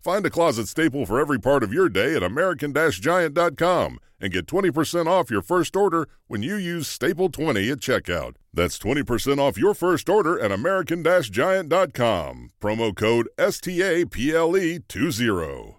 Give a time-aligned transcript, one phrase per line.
[0.00, 4.46] Find a closet staple for every part of your day at American Giant.com and get
[4.46, 8.36] 20% off your first order when you use Staple20 at checkout.
[8.52, 12.50] That's 20% off your first order at American Giant.com.
[12.60, 15.74] Promo code STAPLE20.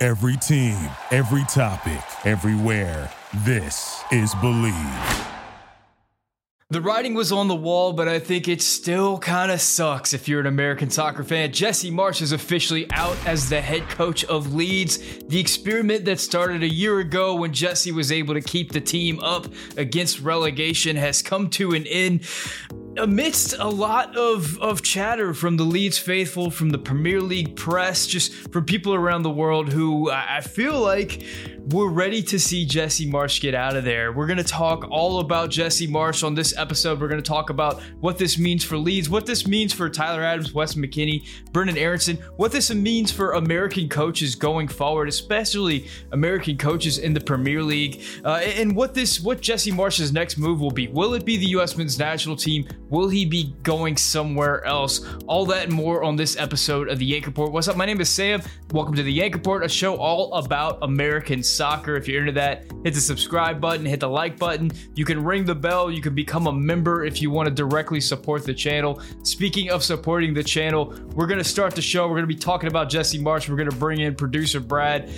[0.00, 3.10] Every team, every topic, everywhere.
[3.44, 5.39] This is Believe.
[6.72, 10.28] The writing was on the wall, but I think it still kind of sucks if
[10.28, 11.52] you're an American soccer fan.
[11.52, 14.98] Jesse Marsch is officially out as the head coach of Leeds.
[15.26, 19.18] The experiment that started a year ago when Jesse was able to keep the team
[19.18, 22.24] up against relegation has come to an end
[22.96, 28.06] amidst a lot of, of chatter from the Leeds faithful, from the Premier League press,
[28.06, 31.24] just from people around the world who I feel like
[31.72, 34.12] we're ready to see Jesse Marsch get out of there.
[34.12, 37.00] We're going to talk all about Jesse Marsch on this episode.
[37.00, 40.22] We're going to talk about what this means for Leeds, what this means for Tyler
[40.22, 46.56] Adams, Wes McKennie, Brenden Aaronson, what this means for American coaches going forward, especially American
[46.56, 50.70] coaches in the Premier League, uh, and what this what Jesse Marsch's next move will
[50.72, 50.88] be.
[50.88, 51.76] Will it be the U.S.
[51.76, 52.66] men's national team?
[52.88, 55.06] Will he be going somewhere else?
[55.26, 57.52] All that and more on this episode of the Yank Report.
[57.52, 57.76] What's up?
[57.76, 58.42] My name is Sam.
[58.72, 61.59] Welcome to the Yank Report, a show all about American soccer.
[61.60, 64.70] If you're into that, hit the subscribe button, hit the like button.
[64.94, 65.90] You can ring the bell.
[65.90, 69.02] You can become a member if you want to directly support the channel.
[69.22, 72.04] Speaking of supporting the channel, we're going to start the show.
[72.06, 73.48] We're going to be talking about Jesse Marsch.
[73.48, 75.10] We're going to bring in producer Brad,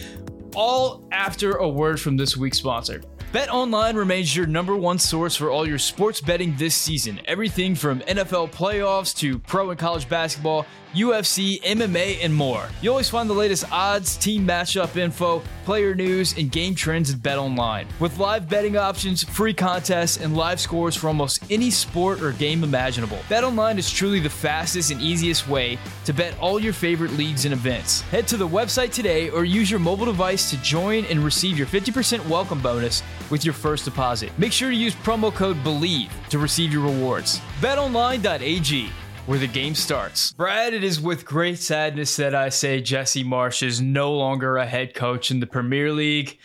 [0.54, 3.02] all after a word from this week's sponsor.
[3.32, 7.18] Bet Online remains your number one source for all your sports betting this season.
[7.24, 12.68] Everything from NFL playoffs to pro and college basketball UFC, MMA, and more.
[12.80, 17.22] You'll always find the latest odds, team matchup info, player news, and game trends at
[17.22, 17.86] Bet Online.
[17.98, 22.62] With live betting options, free contests, and live scores for almost any sport or game
[22.62, 23.18] imaginable.
[23.28, 27.44] Bet Online is truly the fastest and easiest way to bet all your favorite leagues
[27.44, 28.02] and events.
[28.02, 31.66] Head to the website today or use your mobile device to join and receive your
[31.66, 34.30] 50% welcome bonus with your first deposit.
[34.38, 37.40] Make sure to use promo code BELIEVE to receive your rewards.
[37.60, 38.90] BetOnline.ag
[39.26, 40.32] where the game starts.
[40.32, 44.66] Brad, it is with great sadness that I say Jesse Marsch is no longer a
[44.66, 46.38] head coach in the Premier League.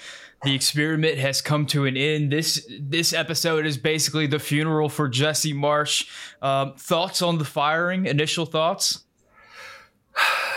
[0.44, 2.32] The experiment has come to an end.
[2.32, 6.08] This this episode is basically the funeral for Jesse Marsch.
[6.44, 8.06] Um, thoughts on the firing?
[8.06, 9.04] Initial thoughts?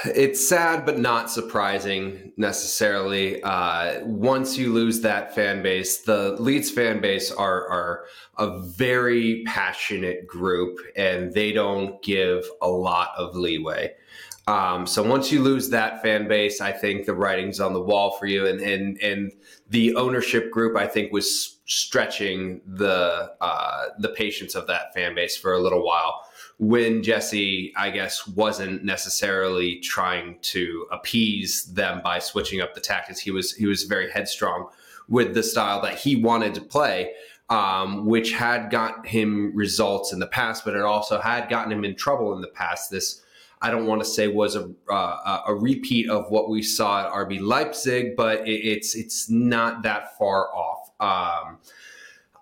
[0.04, 3.42] It's sad, but not surprising necessarily.
[3.42, 8.04] Uh, once you lose that fan base, the Leeds fan base are are
[8.40, 13.94] a very passionate group, and they don't give a lot of leeway.
[14.48, 18.12] Um, so once you lose that fan base, I think the writing's on the wall
[18.12, 19.32] for you, and and and
[19.68, 25.36] the ownership group I think was stretching the uh, the patience of that fan base
[25.36, 26.24] for a little while
[26.60, 33.18] when Jesse, I guess, wasn't necessarily trying to appease them by switching up the tactics.
[33.18, 34.68] He was he was very headstrong
[35.08, 37.12] with the style that he wanted to play,
[37.50, 41.84] um, which had got him results in the past, but it also had gotten him
[41.84, 42.90] in trouble in the past.
[42.90, 43.22] This
[43.60, 47.12] I don't want to say was a uh, a repeat of what we saw at
[47.12, 50.90] RB Leipzig, but it, it's it's not that far off.
[51.00, 51.58] Um,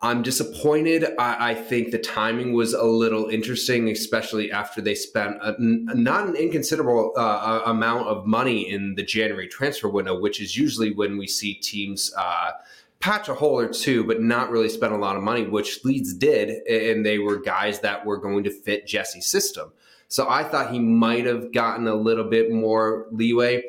[0.00, 1.04] I'm disappointed.
[1.18, 6.36] I, I, think the timing was a little interesting, especially after they spent not an
[6.36, 11.26] inconsiderable uh, amount of money in the January transfer window, which is usually when we
[11.26, 12.52] see teams uh,
[13.00, 16.14] patch a hole or two, but not really spend a lot of money, which Leeds
[16.14, 16.66] did.
[16.66, 19.72] And they were guys that were going to fit Jesse's system.
[20.08, 23.62] So I thought he might have gotten a little bit more leeway.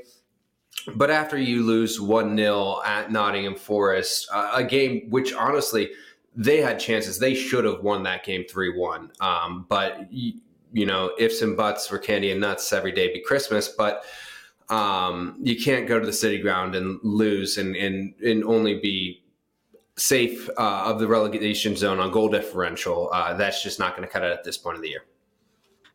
[0.95, 5.91] But after you lose 1 0 at Nottingham Forest, uh, a game which honestly,
[6.35, 7.19] they had chances.
[7.19, 9.11] They should have won that game 3 1.
[9.19, 13.67] Um, but, you know, ifs and buts for candy and nuts every day be Christmas.
[13.67, 14.05] But
[14.69, 19.23] um, you can't go to the city ground and lose and, and, and only be
[19.97, 23.09] safe uh, of the relegation zone on goal differential.
[23.11, 25.03] Uh, that's just not going to cut it at this point of the year.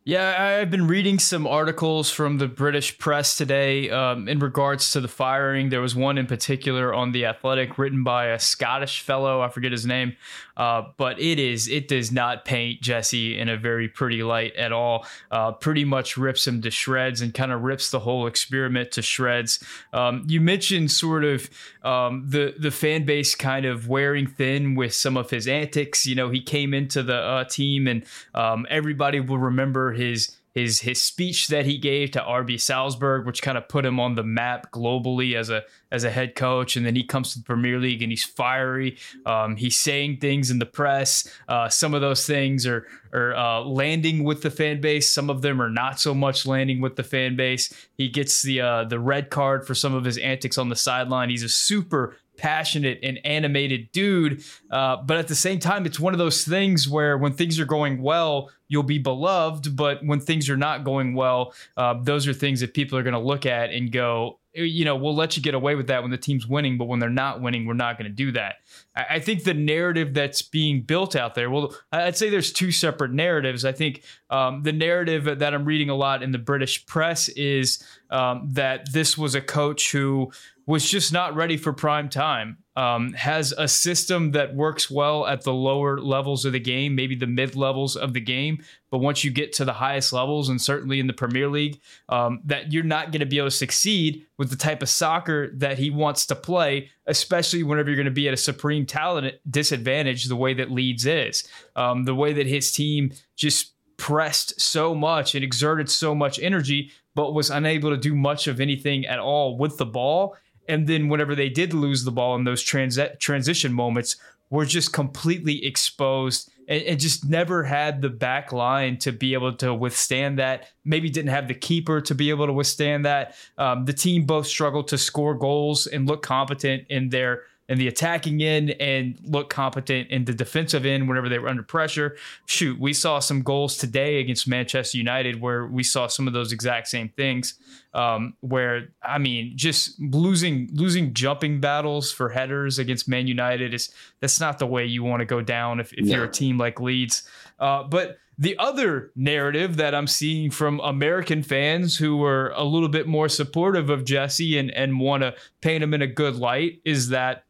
[0.07, 5.01] Yeah, I've been reading some articles from the British press today um, in regards to
[5.01, 5.69] the firing.
[5.69, 9.41] There was one in particular on the Athletic, written by a Scottish fellow.
[9.41, 10.15] I forget his name,
[10.57, 14.71] uh, but it is it does not paint Jesse in a very pretty light at
[14.71, 15.05] all.
[15.31, 19.01] Uh, pretty much rips him to shreds and kind of rips the whole experiment to
[19.01, 19.63] shreds.
[19.93, 21.49] Um, you mentioned sort of
[21.83, 26.05] um, the the fan base kind of wearing thin with some of his antics.
[26.05, 30.79] You know, he came into the uh, team and um, everybody will remember his his
[30.79, 34.23] his speech that he gave to RB Salzburg, which kind of put him on the
[34.23, 36.77] map globally as a as a head coach.
[36.77, 38.97] And then he comes to the Premier League and he's fiery.
[39.25, 41.29] Um, he's saying things in the press.
[41.49, 45.11] Uh, some of those things are are uh, landing with the fan base.
[45.11, 47.73] Some of them are not so much landing with the fan base.
[47.97, 51.29] He gets the uh, the red card for some of his antics on the sideline.
[51.29, 54.43] He's a super passionate and animated dude.
[54.69, 57.65] Uh, but at the same time, it's one of those things where when things are
[57.65, 59.75] going well, you'll be beloved.
[59.75, 63.13] But when things are not going well, uh, those are things that people are going
[63.13, 66.11] to look at and go, you know, we'll let you get away with that when
[66.11, 68.55] the team's winning, but when they're not winning, we're not going to do that.
[68.95, 73.11] I, think the narrative that's being built out there, well, I'd say there's two separate
[73.11, 73.65] narratives.
[73.65, 77.83] I think um, the narrative that I'm reading a lot in the British press is
[78.09, 80.31] um, that this was a coach who
[80.65, 82.57] was just not ready for prime time.
[82.77, 87.15] Um, has a system that works well at the lower levels of the game, maybe
[87.15, 88.61] the mid levels of the game.
[88.91, 91.79] But once you get to the highest levels, and certainly in the Premier League,
[92.09, 95.51] um, that you're not going to be able to succeed with the type of soccer
[95.55, 99.35] that he wants to play, especially whenever you're going to be at a supreme talent
[99.49, 104.93] disadvantage, the way that Leeds is, um, the way that his team just pressed so
[104.93, 109.19] much and exerted so much energy, but was unable to do much of anything at
[109.19, 110.35] all with the ball
[110.67, 114.15] and then whenever they did lose the ball in those transi- transition moments,
[114.49, 119.53] were just completely exposed and, and, just never had the back line to be able
[119.53, 120.69] to withstand that.
[120.83, 123.35] Maybe didn't have the keeper to be able to withstand that.
[123.57, 127.87] Um, the team both struggled to score goals and look competent in their in the
[127.87, 132.15] attacking end and look competent in the defensive end whenever they were under pressure.
[132.45, 136.51] Shoot, we saw some goals today against Manchester United where we saw some of those
[136.51, 137.55] exact same things.
[137.93, 143.89] Um, where I mean, just losing losing jumping battles for headers against Man United is
[144.19, 146.79] that's not the way you want to go down if, if you're a team like
[146.79, 147.27] Leeds.
[147.57, 152.89] Uh, but the other narrative that I'm seeing from American fans who are a little
[152.89, 156.81] bit more supportive of Jesse and, and want to paint him in a good light
[156.83, 157.45] is that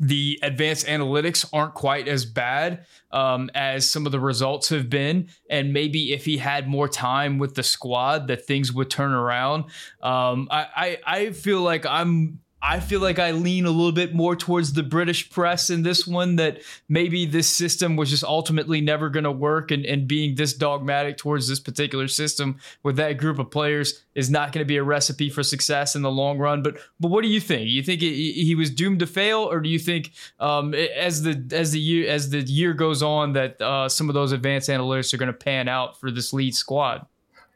[0.00, 5.28] the advanced analytics aren't quite as bad um, as some of the results have been.
[5.48, 9.64] And maybe if he had more time with the squad, that things would turn around.
[10.02, 14.14] Um, I, I, I feel like I'm I feel like I lean a little bit
[14.14, 18.80] more towards the British press in this one that maybe this system was just ultimately
[18.80, 23.18] never going to work and, and being this dogmatic towards this particular system with that
[23.18, 26.38] group of players is not going to be a recipe for success in the long
[26.38, 26.62] run.
[26.62, 27.68] But but what do you think?
[27.68, 31.72] You think he was doomed to fail, or do you think um, as the as
[31.72, 35.18] the year as the year goes on that uh, some of those advanced analytics are
[35.18, 37.06] going to pan out for this Leeds squad?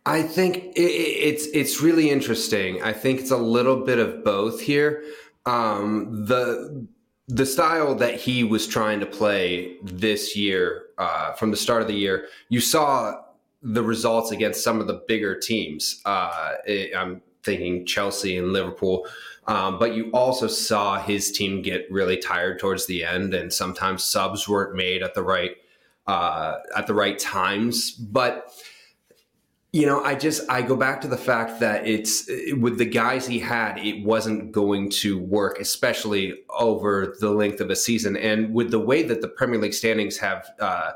[0.08, 2.82] I think it's it's really interesting.
[2.82, 5.05] I think it's a little bit of both here.
[5.44, 6.87] Um, the
[7.26, 11.88] the style that he was trying to play this year, uh, from the start of
[11.88, 13.20] the year, you saw
[13.60, 16.00] the results against some of the bigger teams.
[16.06, 16.55] Uh,
[16.96, 19.06] I'm thinking Chelsea and Liverpool.
[19.46, 24.05] Um, but you also saw his team get really tired towards the end, and sometimes
[24.05, 25.55] subs weren't made at the right
[26.06, 27.91] uh, at the right times.
[27.91, 28.50] But
[29.72, 33.27] you know, I just I go back to the fact that it's with the guys
[33.27, 38.55] he had, it wasn't going to work, especially over the length of a season, and
[38.55, 40.93] with the way that the Premier League standings have uh,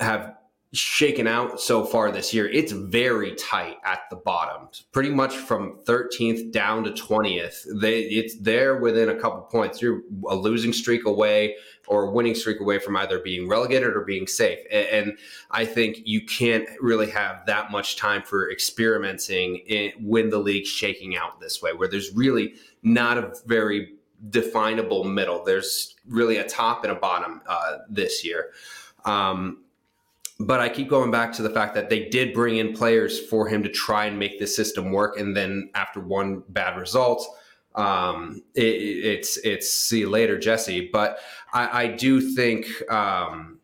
[0.00, 0.34] have
[0.72, 4.68] shaken out so far this year, it's very tight at the bottom.
[4.92, 9.80] Pretty much from 13th down to 20th, they it's there within a couple points.
[9.80, 11.56] You're a losing streak away
[11.88, 14.58] or a winning streak away from either being relegated or being safe.
[14.70, 15.16] And,
[15.50, 20.68] I think you can't really have that much time for experimenting in, when the league's
[20.68, 23.94] shaking out this way, where there's really not a very
[24.30, 25.44] definable middle.
[25.44, 28.50] There's really a top and a bottom uh, this year.
[29.04, 29.62] Um,
[30.38, 33.48] but I keep going back to the fact that they did bring in players for
[33.48, 35.18] him to try and make this system work.
[35.18, 37.26] And then after one bad result,
[37.74, 40.88] um, it, it's it's see you later, Jesse.
[40.92, 41.18] But
[41.52, 43.60] I, I do think um,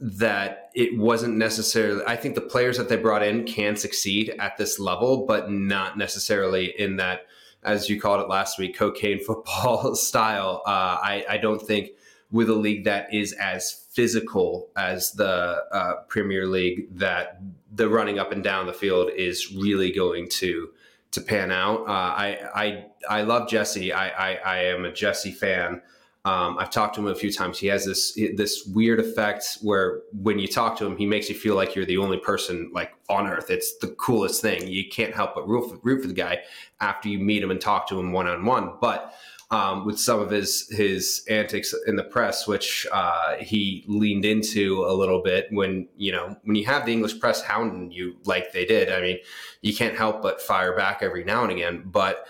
[0.00, 2.02] that it wasn't necessarily.
[2.06, 5.98] I think the players that they brought in can succeed at this level, but not
[5.98, 7.26] necessarily in that,
[7.62, 10.62] as you called it last week, cocaine football style.
[10.66, 11.90] Uh, I, I don't think
[12.32, 17.40] with a league that is as physical as the uh, Premier League, that
[17.74, 20.70] the running up and down the field is really going to
[21.12, 21.82] to pan out.
[21.82, 23.92] Uh, I I I love Jesse.
[23.92, 25.82] I, I I am a Jesse fan.
[26.24, 27.58] Um, I've talked to him a few times.
[27.58, 31.34] He has this this weird effect where when you talk to him, he makes you
[31.34, 33.50] feel like you're the only person like on earth.
[33.50, 34.68] It's the coolest thing.
[34.68, 36.42] You can't help but root for, root for the guy
[36.80, 38.74] after you meet him and talk to him one on one.
[38.80, 39.12] But
[39.52, 44.84] um, with some of his his antics in the press, which uh, he leaned into
[44.86, 48.52] a little bit when you know when you have the English press hounding you like
[48.52, 48.90] they did.
[48.90, 49.18] I mean,
[49.60, 52.26] you can't help but fire back every now and again, but.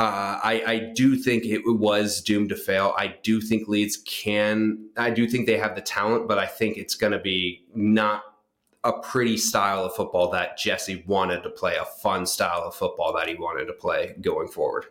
[0.00, 2.94] Uh, I, I, do think it was doomed to fail.
[2.96, 4.90] I do think Leeds can.
[4.96, 8.22] I do think they have the talent, but I think it's going to be not
[8.84, 13.12] a pretty style of football that Jesse wanted to play, a fun style of football
[13.14, 14.84] that he wanted to play going forward.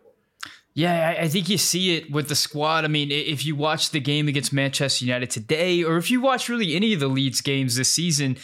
[0.78, 2.86] Yeah, I think you see it with the squad.
[2.86, 6.50] I mean, if you watch the game against Manchester United today, or if you watch
[6.50, 8.38] really any of the Leeds games this season,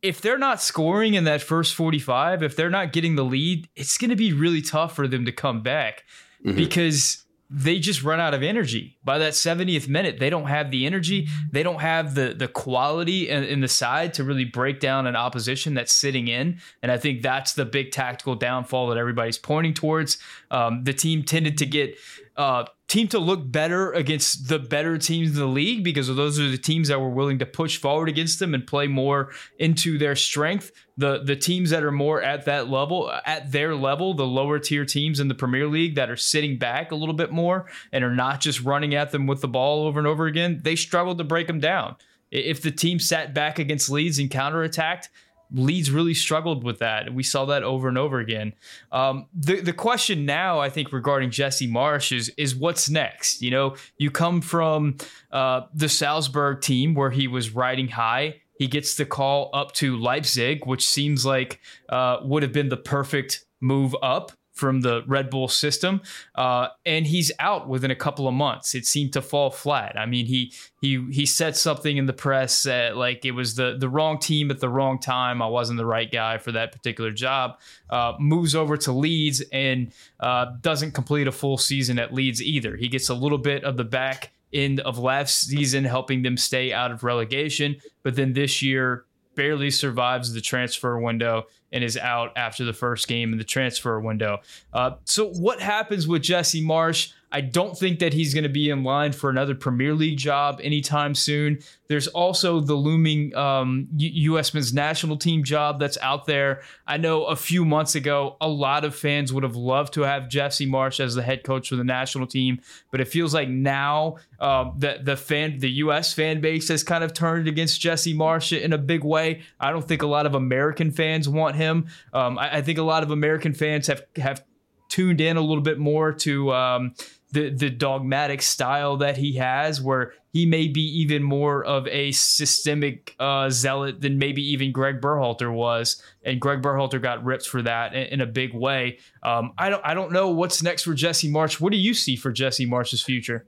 [0.00, 3.98] if they're not scoring in that first 45, if they're not getting the lead, it's
[3.98, 6.04] going to be really tough for them to come back
[6.44, 6.56] mm-hmm.
[6.56, 8.96] because they just run out of energy.
[9.04, 11.28] By that 70th minute they don't have the energy.
[11.52, 15.16] They don't have the the quality in, in, the side to really break down an
[15.16, 16.60] opposition that's sitting in.
[16.82, 20.18] And i think that's the big tactical downfall that everybody's pointing towards.
[20.50, 21.96] Um, the team tended to get
[22.36, 26.48] uh, team to look better against the better teams in the league because those are
[26.48, 30.14] the teams that were willing to push forward against them and play more into their
[30.14, 30.70] strength.
[30.96, 34.84] The the teams that are more at that level, at their level, the lower tier
[34.84, 38.14] teams in the Premier League that are sitting back a little bit more and are
[38.14, 41.24] not just running at them with the ball over and over again, they struggled to
[41.24, 41.96] break them down.
[42.30, 45.08] If the team sat back against Leeds and counterattacked,
[45.52, 47.12] Leeds really struggled with that.
[47.12, 48.52] We saw that over and over again.
[48.92, 53.42] Um, the the question now, I think, regarding Jesse Marsch is is what's next.
[53.42, 54.96] You know, you come from
[55.30, 58.40] uh, the Salzburg team where he was riding high.
[58.58, 62.76] He gets the call up to Leipzig, which seems like uh, would have been the
[62.76, 66.00] perfect move up from the Red Bull system,
[66.34, 68.74] uh, and he's out within a couple of months.
[68.74, 69.98] It seemed to fall flat.
[69.98, 73.76] I mean, he he he said something in the press that like it was the
[73.78, 75.42] the wrong team at the wrong time.
[75.42, 77.60] I wasn't the right guy for that particular job.
[77.90, 82.76] Uh, moves over to Leeds and uh, doesn't complete a full season at Leeds either.
[82.76, 86.72] He gets a little bit of the back end of last season, helping them stay
[86.72, 91.44] out of relegation, but then this year barely survives the transfer window
[91.76, 94.40] and is out after the first game in the transfer window.
[94.72, 97.12] Uh, so, what happens with Jesse Marsch?
[97.36, 100.58] I don't think that he's going to be in line for another Premier League job
[100.64, 101.58] anytime soon.
[101.86, 104.54] There's also the looming um, U.S.
[104.54, 106.62] men's national team job that's out there.
[106.86, 110.30] I know a few months ago, a lot of fans would have loved to have
[110.30, 112.58] Jesse Marsch as the head coach for the national team,
[112.90, 116.14] but it feels like now um, the the fan the U.S.
[116.14, 119.42] fan base has kind of turned against Jesse Marsch in a big way.
[119.60, 121.88] I don't think a lot of American fans want him.
[122.14, 124.42] Um, I, I think a lot of American fans have have
[124.88, 126.94] tuned in a little bit more to um,
[127.32, 132.12] the the dogmatic style that he has, where he may be even more of a
[132.12, 137.62] systemic uh, zealot than maybe even Greg Berhalter was, and Greg Berhalter got ripped for
[137.62, 138.98] that in, in a big way.
[139.22, 141.60] Um, I don't I don't know what's next for Jesse Marsch.
[141.60, 143.46] What do you see for Jesse Marsch's future?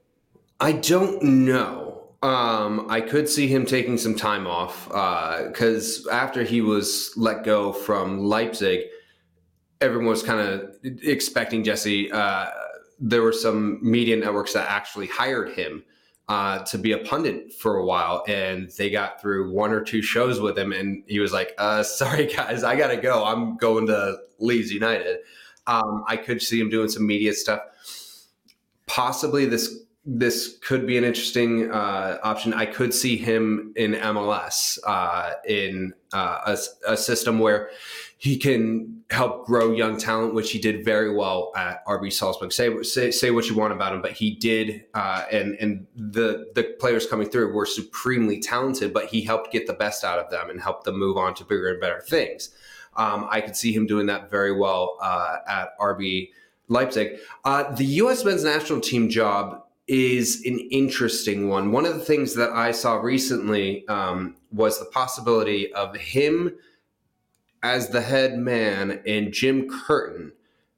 [0.59, 1.95] I don't know.
[2.21, 7.45] Um, I could see him taking some time off because uh, after he was let
[7.45, 8.81] go from Leipzig,
[9.79, 12.11] everyone was kind of expecting Jesse.
[12.11, 12.47] Uh,
[12.99, 15.83] there were some media networks that actually hired him
[16.27, 20.01] uh, to be a pundit for a while, and they got through one or two
[20.01, 23.25] shows with him, and he was like, uh, "Sorry guys, I gotta go.
[23.25, 25.19] I'm going to Leeds United."
[25.65, 27.61] Um, I could see him doing some media stuff.
[28.85, 32.53] Possibly this this could be an interesting uh, option.
[32.53, 36.55] I could see him in MLS uh, in uh,
[36.87, 37.69] a, a, system where
[38.19, 42.51] he can help grow young talent, which he did very well at RB Salzburg.
[42.51, 46.51] Say say, say what you want about him, but he did, uh, and and the
[46.53, 48.93] the players coming through were supremely talented.
[48.93, 51.45] But he helped get the best out of them and help them move on to
[51.45, 52.49] bigger and better things.
[52.97, 56.31] Um, I could see him doing that very well uh, at RB
[56.67, 57.19] Leipzig.
[57.45, 58.25] Uh, the U.S.
[58.25, 61.71] men's national team job is an interesting one.
[61.71, 66.53] One of the things that I saw recently um, was the possibility of him
[67.63, 70.31] as the head man and Jim Curtin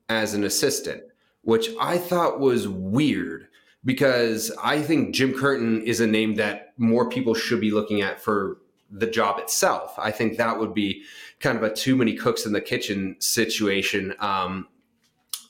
[0.09, 1.03] as an assistant,
[1.41, 3.47] which I thought was weird
[3.83, 8.21] because I think Jim Curtin is a name that more people should be looking at
[8.21, 8.57] for
[8.89, 9.93] the job itself.
[9.97, 11.03] I think that would be
[11.39, 14.13] kind of a too many cooks in the kitchen situation.
[14.19, 14.67] Um,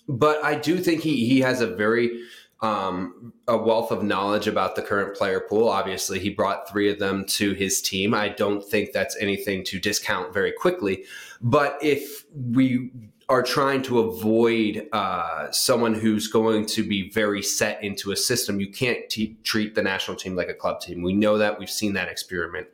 [0.08, 2.24] but I do think he he has a very
[2.62, 5.68] um, a wealth of knowledge about the current player pool.
[5.68, 8.14] Obviously, he brought three of them to his team.
[8.14, 11.06] I don't think that's anything to discount very quickly.
[11.42, 12.92] But if we
[13.30, 18.60] are trying to avoid uh, someone who's going to be very set into a system,
[18.60, 21.02] you can't t- treat the national team like a club team.
[21.02, 21.58] We know that.
[21.58, 22.68] We've seen that experiment.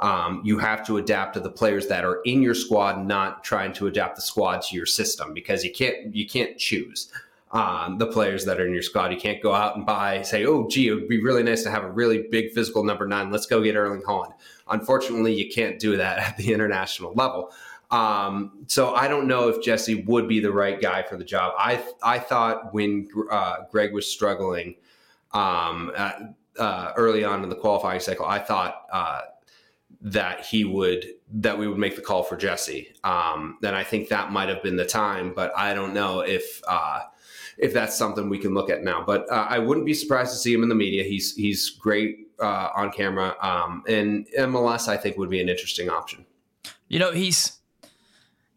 [0.00, 3.72] Um, you have to adapt to the players that are in your squad, not trying
[3.74, 7.10] to adapt the squad to your system because you can't you can't choose
[7.50, 9.12] um, the players that are in your squad.
[9.12, 11.70] You can't go out and buy say, oh, gee, it would be really nice to
[11.70, 13.30] have a really big physical number nine.
[13.30, 14.34] Let's go get Erling Haaland.
[14.68, 17.52] Unfortunately, you can't do that at the international level.
[17.90, 21.54] Um, so I don't know if Jesse would be the right guy for the job.
[21.58, 24.76] I I thought when uh, Greg was struggling
[25.32, 29.22] um, uh, early on in the qualifying cycle, I thought uh,
[30.02, 32.92] that he would that we would make the call for Jesse.
[33.04, 36.60] Um, then I think that might have been the time, but I don't know if
[36.68, 37.00] uh,
[37.58, 39.02] if that's something we can look at now.
[39.04, 41.04] But uh, I wouldn't be surprised to see him in the media.
[41.04, 45.90] He's he's great uh, on camera, um, and MLS I think would be an interesting
[45.90, 46.24] option.
[46.88, 47.57] You know, he's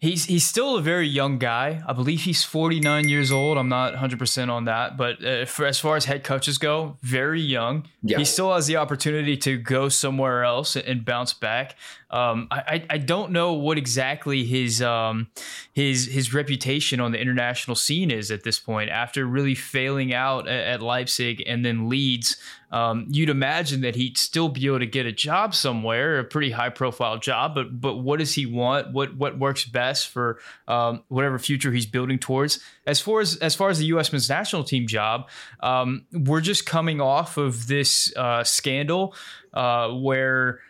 [0.01, 1.83] He's he's still a very young guy.
[1.87, 3.55] I believe he's 49 years old.
[3.59, 7.39] I'm not 100% on that, but uh, for, as far as head coaches go, very
[7.39, 7.85] young.
[8.01, 8.17] Yeah.
[8.17, 11.75] He still has the opportunity to go somewhere else and bounce back.
[12.09, 15.27] Um, I, I don't know what exactly his um,
[15.71, 18.89] his his reputation on the international scene is at this point.
[18.89, 22.37] After really failing out at, at Leipzig and then Leeds,
[22.71, 26.51] um, you'd imagine that he'd still be able to get a job somewhere, a pretty
[26.51, 27.53] high profile job.
[27.53, 28.93] But but what does he want?
[28.93, 32.59] What what works best for um, whatever future he's building towards?
[32.85, 34.11] As far as as far as the U.S.
[34.11, 39.13] men's national team job, um, we're just coming off of this uh, scandal
[39.53, 40.61] uh, where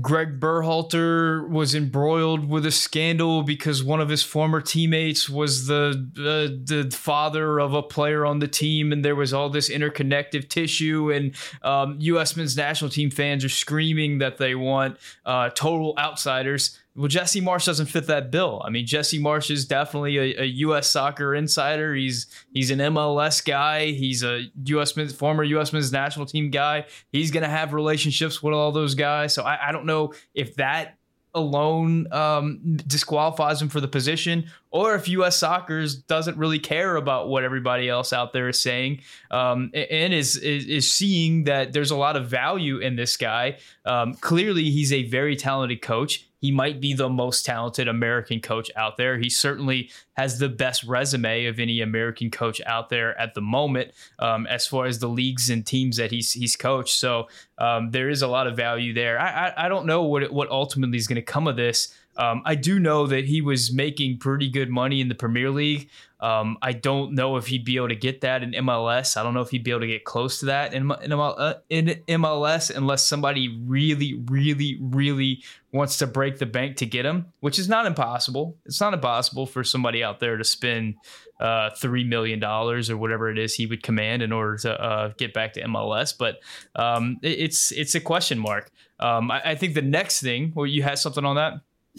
[0.00, 6.08] Greg Berhalter was embroiled with a scandal because one of his former teammates was the
[6.14, 11.10] the father of a player on the team, and there was all this interconnective tissue.
[11.10, 12.36] And um, U.S.
[12.36, 16.78] men's national team fans are screaming that they want uh, total outsiders.
[17.00, 18.60] Well, Jesse Marsch doesn't fit that bill.
[18.62, 20.86] I mean, Jesse Marsch is definitely a, a, U.S.
[20.86, 21.94] soccer insider.
[21.94, 23.86] He's he's an MLS guy.
[23.92, 24.94] He's a U.S.
[24.98, 25.72] Men's, former U.S.
[25.72, 26.84] men's national team guy.
[27.10, 29.32] He's going to have relationships with all those guys.
[29.32, 30.98] So I, I don't know if that
[31.32, 35.38] alone um, disqualifies him for the position, or if U.S.
[35.38, 40.36] Soccer doesn't really care about what everybody else out there is saying, um, and is,
[40.36, 43.56] is, is seeing that there's a lot of value in this guy.
[43.86, 46.26] Um, clearly, he's a very talented coach.
[46.40, 49.18] He might be the most talented American coach out there.
[49.18, 53.92] He certainly has the best resume of any American coach out there at the moment,
[54.18, 56.94] um, as far as the leagues and teams that he's he's coached.
[56.98, 59.20] So um, there is a lot of value there.
[59.20, 61.94] I I, I don't know what what ultimately is going to come of this.
[62.16, 65.88] Um, I do know that he was making pretty good money in the Premier League.
[66.20, 69.16] Um, I don't know if he'd be able to get that in MLS.
[69.16, 71.54] I don't know if he'd be able to get close to that in, in, uh,
[71.70, 77.58] MLS unless somebody really, really, really wants to break the bank to get him, which
[77.58, 78.56] is not impossible.
[78.66, 80.96] It's not impossible for somebody out there to spend
[81.40, 85.32] uh, $3 million or whatever it is he would command in order to uh, get
[85.32, 86.12] back to MLS.
[86.16, 86.40] But
[86.76, 88.70] um, it's, it's a question mark.
[88.98, 91.54] Um, I, I think the next thing, well, you had something on that?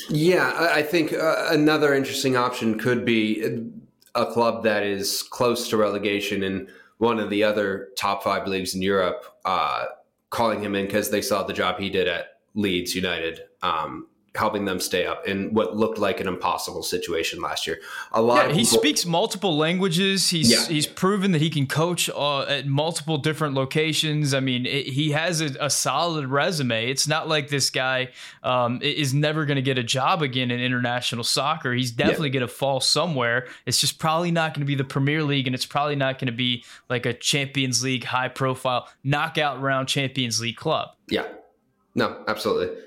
[0.09, 3.59] Yeah, I think uh, another interesting option could be
[4.15, 8.75] a club that is close to relegation in one of the other top five leagues
[8.75, 9.85] in Europe, uh,
[10.29, 13.41] calling him in because they saw the job he did at Leeds United.
[13.61, 17.81] Um, helping them stay up in what looked like an impossible situation last year.
[18.13, 18.47] A lot.
[18.47, 20.29] Yeah, he people, speaks multiple languages.
[20.29, 20.65] He's yeah.
[20.67, 24.33] he's proven that he can coach uh, at multiple different locations.
[24.33, 26.89] I mean, it, he has a, a, solid resume.
[26.89, 28.09] It's not like this guy
[28.41, 31.73] um, is never going to get a job again in international soccer.
[31.73, 32.33] He's definitely yeah.
[32.39, 33.47] going to fall somewhere.
[33.65, 36.27] It's just probably not going to be the Premier League, and it's probably not going
[36.27, 40.89] to be like a Champions League high profile knockout round Champions League club.
[41.09, 41.27] Yeah.
[41.95, 42.77] No, absolutely.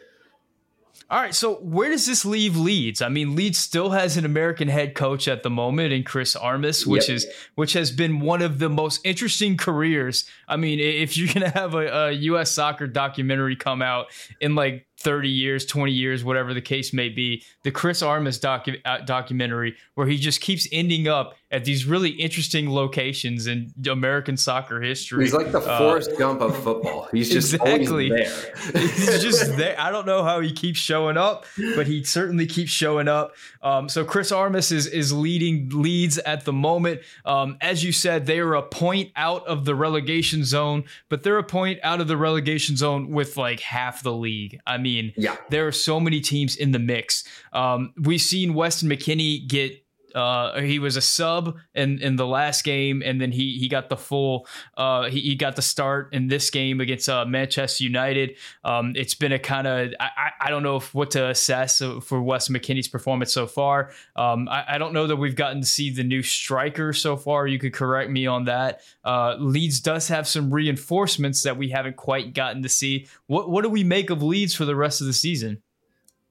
[1.10, 3.02] All right, so where does this leave Leeds?
[3.02, 6.86] I mean, Leeds still has an American head coach at the moment in Chris Armas,
[6.86, 7.16] which yep.
[7.16, 10.24] is which has been one of the most interesting careers.
[10.48, 12.50] I mean, if you're gonna have a, a U.S.
[12.50, 14.06] soccer documentary come out
[14.40, 18.80] in like 30 years, 20 years, whatever the case may be, the Chris Armas docu-
[18.86, 24.36] uh, documentary, where he just keeps ending up at these really interesting locations in American
[24.36, 25.22] soccer history.
[25.22, 27.08] He's like the uh, Forrest uh, Gump of football.
[27.12, 28.28] He's just exactly there.
[28.72, 29.76] He's just there.
[29.78, 33.36] I don't know how he keeps showing up, but he certainly keeps showing up.
[33.62, 37.02] Um, so Chris Armas is is leading Leeds at the moment.
[37.24, 41.38] Um, as you said, they are a point out of the relegation zone, but they're
[41.38, 44.58] a point out of the relegation zone with like half the league.
[44.66, 45.36] I mean, yeah.
[45.50, 47.22] there are so many teams in the mix.
[47.52, 49.83] Um, we've seen Weston McKennie get
[50.14, 53.88] Uh, he was a sub in, in the last game, and then he he got
[53.88, 54.46] the full.
[54.76, 58.36] Uh, he, he got the start in this game against uh, Manchester United.
[58.64, 62.22] Um, it's been a kind of I, I don't know if, what to assess for
[62.22, 63.90] Wes McKennie's performance so far.
[64.16, 67.46] Um, I, I, don't know that we've gotten to see the new striker so far.
[67.46, 68.80] You could correct me on that.
[69.04, 73.06] Uh, Leeds does have some reinforcements that we haven't quite gotten to see.
[73.26, 75.62] What what do we make of Leeds for the rest of the season?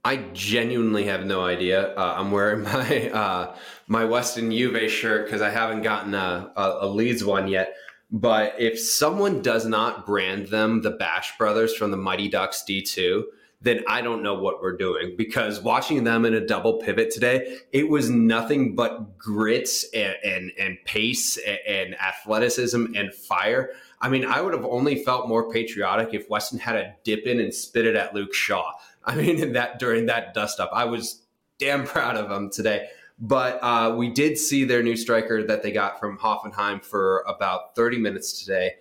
[0.05, 1.95] I genuinely have no idea.
[1.95, 3.55] Uh, I'm wearing my uh,
[3.87, 7.75] my Weston Juve shirt because I haven't gotten a, a, a, Leeds one yet.
[8.11, 13.23] But if someone does not brand them the Bash Brothers from the Mighty Ducks D2,
[13.61, 17.57] then I don't know what we're doing because watching them in a double pivot today,
[17.71, 23.71] it was nothing but grits and and, and pace and, and athleticism and fire.
[24.01, 27.39] I mean, I would have only felt more patriotic if Weston had a dip in
[27.39, 28.73] and spit it at Luke Shaw.
[29.05, 31.23] I mean, in that during that dust up, I was
[31.59, 32.87] damn proud of them today.
[33.19, 37.75] But uh, we did see their new striker that they got from Hoffenheim for about
[37.75, 38.73] 30 minutes today.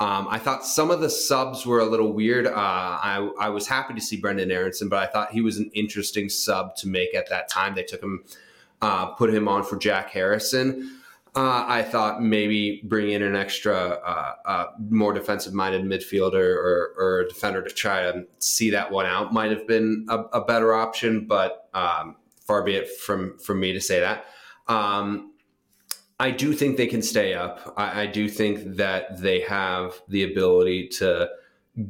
[0.00, 2.46] Um, I thought some of the subs were a little weird.
[2.46, 5.72] Uh, I, I, was happy to see Brenden Aaronson, but I thought he was an
[5.74, 7.74] interesting sub to make at that time.
[7.74, 8.22] They took him,
[8.80, 10.97] uh, put him on for Jack Harrison.
[11.38, 16.94] Uh, I thought maybe bring in an extra, uh, uh, more defensive minded midfielder or,
[16.98, 20.44] or, a defender to try to see that one out might have been a, a
[20.44, 24.24] better option, but um, far be it from, from me to say that.
[24.66, 25.32] Um,
[26.18, 27.72] I do think they can stay up.
[27.76, 31.28] I, I, do think that they have the ability to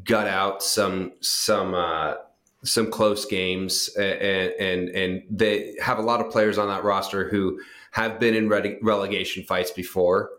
[0.05, 2.17] gut out some some uh,
[2.65, 7.31] some close games, and, and and they have a lot of players on that roster
[7.31, 7.59] who
[7.93, 10.31] have been in relegation fights before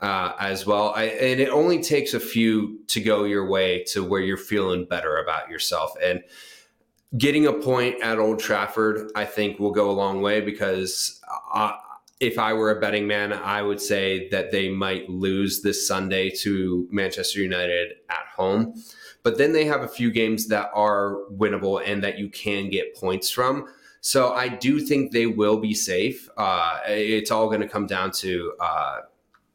[0.00, 0.92] uh, as well.
[0.94, 4.84] I, and it only takes a few to go your way to where you're feeling
[4.84, 5.92] better about yourself.
[6.02, 6.22] And
[7.16, 11.20] getting a point at Old Trafford, I think, will go a long way because.
[11.52, 11.72] Uh,
[12.20, 16.30] if I were a betting man, I would say that they might lose this Sunday
[16.42, 18.74] to Manchester United at home.
[19.22, 22.96] But then they have a few games that are winnable and that you can get
[22.96, 23.68] points from.
[24.00, 26.28] So I do think they will be safe.
[26.36, 29.00] Uh, it's all going to come down to uh,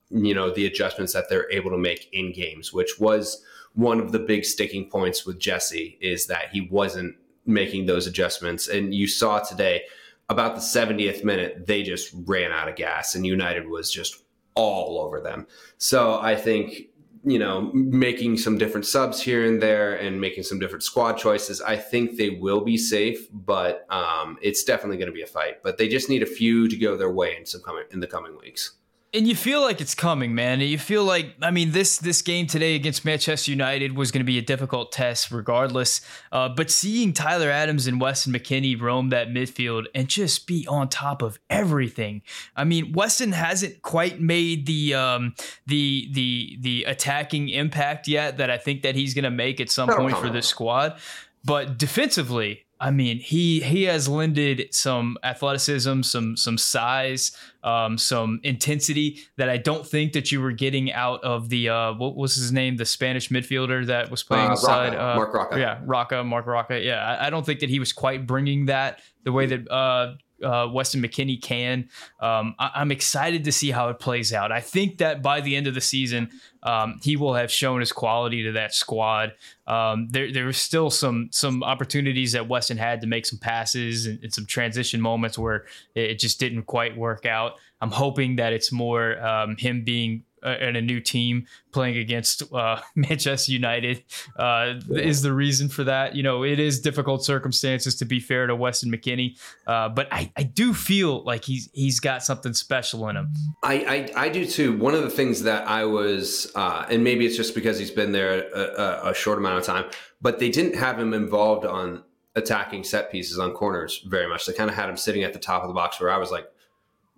[0.09, 4.11] you know the adjustments that they're able to make in games, which was one of
[4.11, 8.67] the big sticking points with Jesse is that he wasn't making those adjustments.
[8.67, 9.83] And you saw today
[10.29, 14.23] about the 70th minute, they just ran out of gas, and United was just
[14.55, 15.47] all over them.
[15.77, 16.87] So I think
[17.23, 21.61] you know, making some different subs here and there and making some different squad choices.
[21.61, 25.63] I think they will be safe, but um, it's definitely going to be a fight.
[25.63, 28.07] But they just need a few to go their way in some coming in the
[28.07, 28.75] coming weeks
[29.13, 30.59] and you feel like it's coming, man.
[30.59, 34.25] You feel like I mean this this game today against Manchester United was going to
[34.25, 36.01] be a difficult test, regardless.
[36.31, 40.89] Uh, but seeing Tyler Adams and Weston McKennie roam that midfield and just be on
[40.89, 42.23] top of everything.
[42.55, 45.35] I mean, Weston hasn't quite made the um,
[45.67, 49.69] the the the attacking impact yet that I think that he's going to make at
[49.69, 50.97] some point for this squad.
[51.45, 57.31] But defensively, I mean, he he has lended some athleticism, some some size,
[57.63, 61.93] um, some intensity that I don't think that you were getting out of the uh,
[61.93, 65.57] what was his name, the Spanish midfielder that was playing uh, inside uh, Marc Roca.
[65.57, 66.77] Yeah, Roca, Marc Roca.
[66.77, 70.67] Yeah, I, I, don't think that he was quite bringing that the way that uh,
[70.71, 71.89] Weston McKennie can.
[72.19, 74.51] Um, I- am excited to see how it plays out.
[74.51, 76.29] I think that by the end of the season,
[76.63, 79.33] um, he will have shown his quality to that squad.
[79.67, 84.05] Um, there, there were still some some opportunities that Weston had to make some passes
[84.05, 87.53] and, and some transition moments where it just didn't quite work out.
[87.81, 92.79] I'm hoping that it's more um, him being and a new team playing against uh,
[92.95, 94.03] Manchester United
[94.37, 96.15] uh, is the reason for that.
[96.15, 100.31] You know, it is difficult circumstances to be fair to Weston McKennie, uh, but I,
[100.37, 103.33] I do feel like he's he's got something special in him.
[103.63, 104.77] I, I, I do too.
[104.77, 108.11] One of the things that I was, uh, and maybe it's just because he's been
[108.11, 109.85] there a, a short amount of time,
[110.21, 112.03] but they didn't have him involved on
[112.35, 114.45] attacking set pieces on corners very much.
[114.45, 116.31] They kind of had him sitting at the top of the box where I was
[116.31, 116.47] like,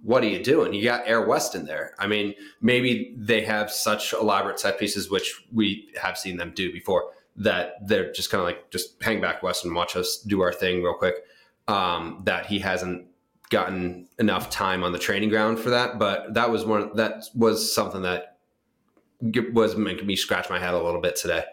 [0.04, 0.74] what are you doing?
[0.74, 1.94] You got Air West in there.
[1.98, 6.72] I mean, maybe they have such elaborate set pieces, which we have seen them do
[6.72, 10.42] before, that they're just kind of like, just hang back West and watch us do
[10.42, 11.16] our thing real quick.
[11.68, 13.08] Um, that he hasn't
[13.50, 15.98] gotten enough time on the training ground for that.
[15.98, 18.38] But that was one, that was something that
[19.54, 21.46] was making me scratch my head a little bit today.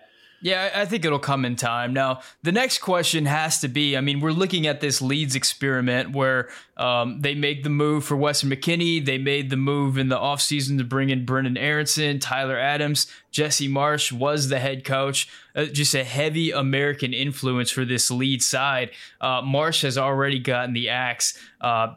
[0.44, 1.92] Yeah, I think it'll come in time.
[1.92, 6.10] Now, the next question has to be I mean, we're looking at this Leeds experiment
[6.10, 9.04] where um, they make the move for Weston McKennie.
[9.04, 13.06] They made the move in the offseason to bring in Brenden Aaronson, Tyler Adams.
[13.30, 15.28] Jesse Marsch was the head coach.
[15.54, 18.90] Uh, just a heavy American influence for this Leeds side.
[19.20, 21.38] Uh, Marsch has already gotten the axe.
[21.60, 21.94] Uh,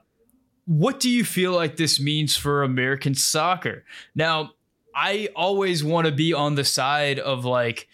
[0.68, 3.86] what do you feel like this means for American soccer?
[4.14, 4.52] Now,
[4.96, 7.88] I always want to be on the side of like,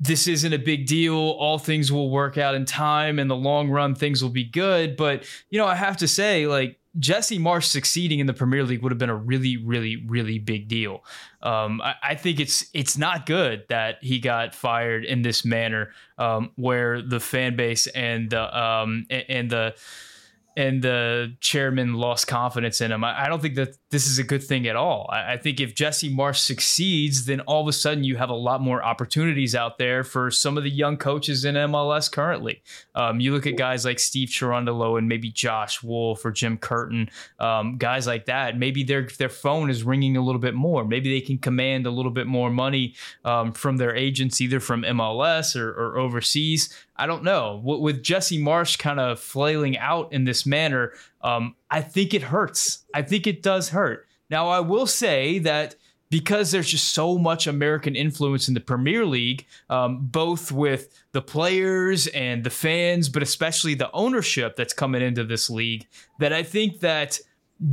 [0.00, 1.14] this isn't a big deal.
[1.14, 3.18] All things will work out in time.
[3.18, 4.96] In the long run, things will be good.
[4.96, 8.82] But, you know, I have to say, like, Jesse Marsch succeeding in the Premier League
[8.82, 11.04] would have been a really, really, really big deal.
[11.42, 15.92] Um, I, I, think it's it's not good that he got fired in this manner,
[16.16, 19.76] um, where the fan base and the um, and the
[20.56, 23.04] and the chairman lost confidence in him.
[23.04, 25.08] I, I, don't think that this is a good thing at all.
[25.10, 28.34] I, I, think if Jesse Marsch succeeds, then all of a sudden you have a
[28.34, 32.62] lot more opportunities out there for some of the young coaches in MLS currently.
[32.94, 37.08] Um, you look at guys like Steve Cherundolo and maybe Josh Wolff or Jim Curtin,
[37.38, 38.58] um, guys like that.
[38.58, 40.84] Maybe their their phone is ringing a little bit more.
[40.84, 44.82] Maybe they can command a little bit more money um, from their agents, either from
[44.82, 46.74] MLS or, or overseas.
[46.96, 47.60] I don't know.
[47.64, 52.84] With Jesse Marsch kind of flailing out in this manner, um, I think it hurts.
[52.94, 54.06] I think it does hurt.
[54.30, 55.74] Now, I will say that
[56.10, 61.20] because there's just so much American influence in the Premier League, um, both with the
[61.20, 65.86] players and the fans, but especially the ownership that's coming into this league,
[66.18, 67.18] that I think that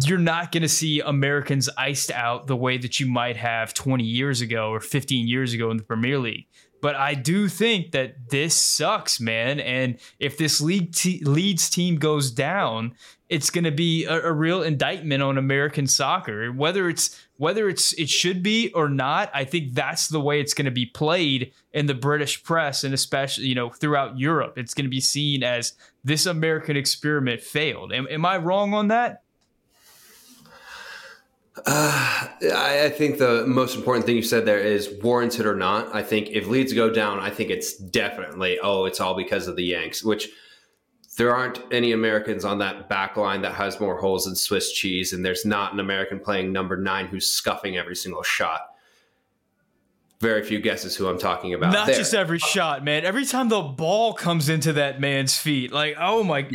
[0.04, 4.04] you're not going to see Americans iced out the way that you might have 20
[4.04, 6.48] years ago or 15 years ago in the Premier League.
[6.86, 9.60] But I do think that this sucks, man.
[9.60, 12.94] And if this league te- Leeds team goes down,
[13.28, 16.52] it's going to be a, a, real indictment on American soccer.
[16.52, 20.54] Whether it's whether it's it should be or not, I think that's the way it's
[20.54, 24.60] going to be played in the British press and especially you know throughout Europe.
[24.60, 27.94] It's going to be seen as this American experiment failed.
[27.94, 29.24] Am, am I wrong on that?
[31.58, 35.96] Uh, I, I, think the most important thing you said there is warranted or not.
[35.96, 39.56] I think if Leeds go down, I think it's definitely, oh, it's all because of
[39.56, 40.30] the Yanks, which
[41.18, 45.14] there aren't any Americans on that back line that has more holes than Swiss cheese.
[45.14, 48.72] And there's not an American playing number nine who's scuffing every single shot.
[50.20, 51.72] Very few guesses who I'm talking about.
[51.72, 51.96] Not there.
[51.96, 53.06] just every shot, man.
[53.06, 56.40] Every time the ball comes into that man's feet, like, oh my.
[56.40, 56.52] Yep.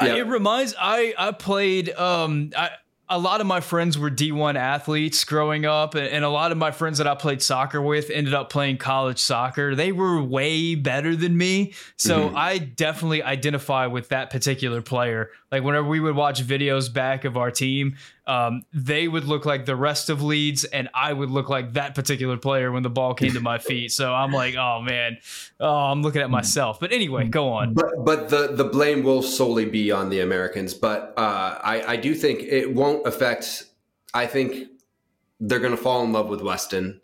[0.00, 0.16] Yep.
[0.16, 2.70] It reminds I I played um I
[3.08, 6.70] a lot of my friends were D1 athletes growing up, and a lot of my
[6.70, 9.74] friends that I played soccer with ended up playing college soccer.
[9.74, 11.74] They were way better than me.
[11.96, 12.36] So mm-hmm.
[12.36, 15.30] I definitely identify with that particular player.
[15.52, 19.66] Like, whenever we would watch videos back of our team, um, they would look like
[19.66, 23.12] the rest of Leeds, and I would look like that particular player when the ball
[23.14, 23.92] came to my feet.
[23.92, 25.18] So I'm like, oh man,
[25.60, 26.80] oh, I'm looking at myself.
[26.80, 27.74] But anyway, go on.
[27.74, 30.72] But but the the blame will solely be on the Americans.
[30.72, 33.64] But uh, I I do think it won't affect.
[34.12, 34.68] I think
[35.40, 37.00] they're going to fall in love with Weston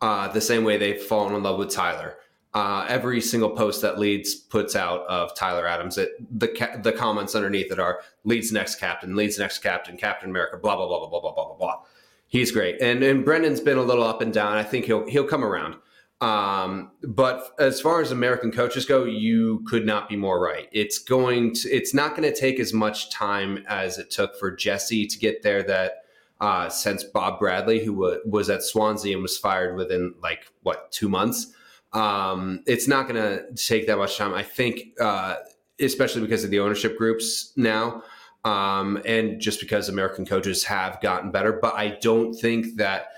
[0.00, 2.16] uh, the same way they've fallen in love with Tyler
[2.56, 6.90] uh, every single post that Leeds puts out of Tyler Adams, it, the ca- the
[6.90, 11.00] comments underneath it are Leeds next captain, Leeds next captain, Captain America, blah blah blah
[11.00, 11.80] blah blah blah blah blah blah.
[12.28, 14.56] He's great, and and Brenden's been a little up and down.
[14.56, 15.74] I think he'll he'll come around.
[16.20, 20.68] Um, but as far as American coaches go, you could not be more right.
[20.72, 24.50] It's going to it's not going to take as much time as it took for
[24.50, 25.62] Jesse to get there.
[25.62, 26.04] That
[26.40, 30.90] uh, since Bob Bradley, who w- was at Swansea and was fired within like what
[30.90, 31.52] two months
[31.96, 34.34] um, it's not going to take that much time.
[34.34, 35.36] I think, uh,
[35.80, 38.02] especially because of the ownership groups now,
[38.44, 41.52] um, and just because American coaches have gotten better.
[41.52, 43.08] But I don't think that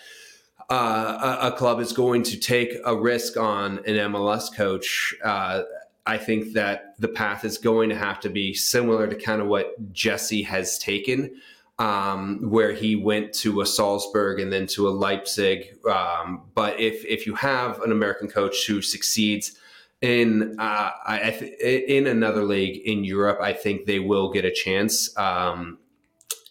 [0.70, 5.14] uh, a, club is going to take a risk on an MLS coach.
[5.24, 5.62] Uh,
[6.06, 9.48] I think that the path is going to have to be similar to kind of
[9.48, 11.40] what Jesse has taken
[11.78, 15.78] um, where he went to a Salzburg and then to a Leipzig.
[15.88, 19.56] Um, but if if you have an American coach who succeeds
[20.00, 21.30] in uh, I,
[21.62, 25.16] in another league in Europe, I think they will get a chance.
[25.16, 25.78] Um,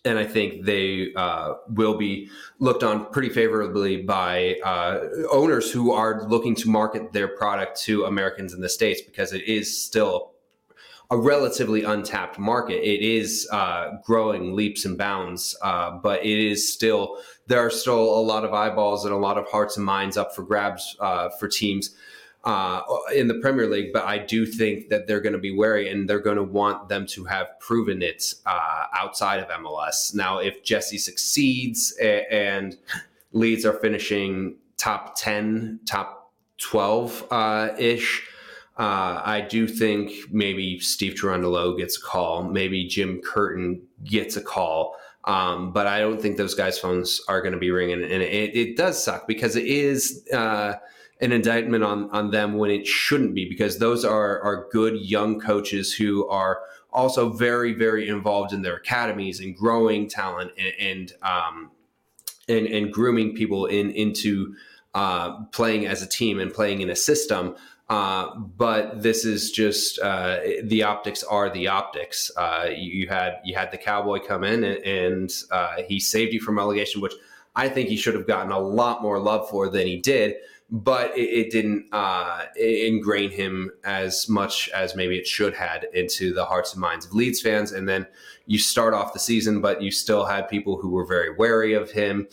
[0.08, 5.92] and I think they uh, will be looked on pretty favorably by uh, owners who
[5.92, 10.34] are looking to market their product to Americans in the States because it is still
[11.10, 12.84] a relatively untapped market.
[12.84, 17.18] It is uh, growing leaps and bounds, uh, but it is still
[17.48, 20.36] there are still a lot of eyeballs and a lot of hearts and minds up
[20.36, 21.96] for grabs uh, for teams
[22.48, 22.82] uh,
[23.14, 23.92] in the Premier League.
[23.94, 26.90] But I do think that they're going to be wary and they're going to want
[26.90, 30.16] them to have proven it uh, outside of MLS.
[30.16, 32.78] Now, if Jesse succeeds and
[33.34, 38.24] Leeds are finishing top ten, top twelve uh, ish
[38.78, 44.42] uh, I do think maybe Steve Cherundolo gets a call, maybe Jim Curtin gets a
[44.42, 48.22] call, um, but I don't think those guys' phones are going to be ringing, and
[48.22, 50.76] it, it, does suck because it is uh,
[51.20, 55.40] an indictment on on them when it shouldn't be because those are are good young
[55.40, 56.62] coaches who are
[56.98, 61.72] also very, very involved in their academies and growing talent and and um,
[62.50, 64.56] and, and, grooming people in into
[64.96, 67.56] uh, playing as a team and playing in a system.
[67.90, 72.32] Uh, but this is just uh, the optics are the optics.
[72.36, 76.34] Uh, you, you, had you had the cowboy come in and, and uh, he saved
[76.34, 77.14] you from relegation, which
[77.56, 80.36] I think he should have gotten a lot more love for than he did.
[80.70, 86.34] But it, it didn't uh, ingrain him as much as maybe it should had into
[86.34, 87.72] the hearts and minds of Leeds fans.
[87.72, 88.06] And then
[88.46, 91.92] you start off the season, but you still had people who were very wary of
[91.92, 92.28] him.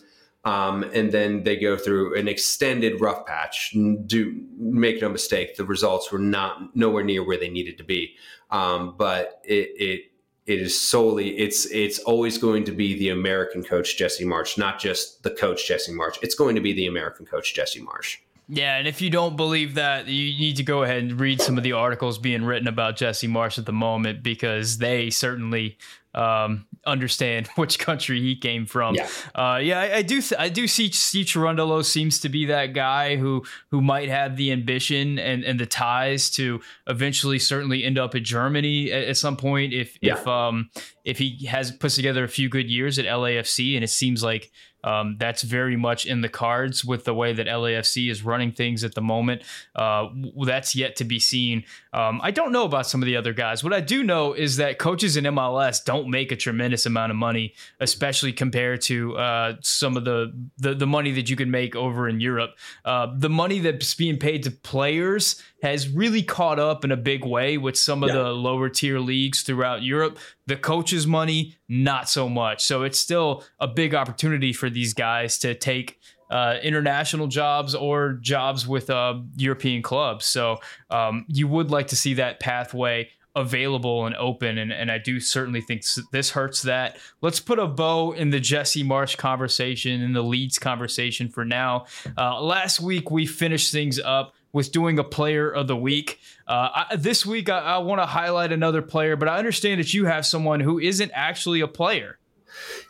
[0.45, 3.75] Um, and then they go through an extended rough patch.
[4.07, 8.15] Do make no mistake, the results were not nowhere near where they needed to be.
[8.51, 10.01] Um, but it, it
[10.47, 14.79] it is solely it's it's always going to be the American coach Jesse Marsch, not
[14.79, 16.19] just the coach Jesse Marsch.
[16.23, 18.19] It's going to be the American coach Jesse Marsch.
[18.49, 21.57] Yeah, and if you don't believe that, you need to go ahead and read some
[21.57, 25.79] of the articles being written about Jesse Marsch at the moment because they certainly
[26.15, 28.95] um, understand which country he came from.
[28.95, 30.21] Yeah, uh, yeah, I, I do.
[30.21, 34.37] Th- I do see see Cherundolo seems to be that guy who who might have
[34.37, 39.17] the ambition and, and the ties to eventually certainly end up at Germany at, at
[39.17, 40.15] some point if yeah.
[40.15, 40.71] if um
[41.05, 44.53] if he has puts together a few good years at LAFC and it seems like
[44.85, 48.85] um, that's very much in the cards with the way that LAFC is running things
[48.85, 49.43] at the moment.
[49.75, 50.09] Uh,
[50.45, 51.65] that's yet to be seen.
[51.93, 53.65] Um, I don't know about some of the other guys.
[53.65, 57.17] What I do know is that coaches in MLS don't make a tremendous amount of
[57.17, 61.75] money, especially compared to uh, some of the, the, the money that you can make
[61.75, 62.51] over in Europe.
[62.85, 67.25] Uh, the money that's being paid to players has really caught up in a big
[67.25, 68.17] way with some of yeah.
[68.17, 70.19] the lower tier leagues throughout Europe.
[70.47, 72.63] The coaches' money, not so much.
[72.63, 75.99] So it's still a big opportunity for these guys to take
[76.31, 80.27] uh, international jobs or jobs with uh, European clubs.
[80.27, 80.59] So
[80.91, 84.59] um, you would like to see that pathway available and open.
[84.59, 86.99] And, and I do certainly think this hurts that.
[87.23, 91.87] Let's put a bow in the Jesse Marsch conversation and the Leeds conversation for now.
[92.19, 96.21] Uh, last week, we finished things up with doing a player of the week.
[96.47, 99.93] Uh, I, this week, I, I want to highlight another player, but I understand that
[99.93, 102.19] you have someone who isn't actually a player.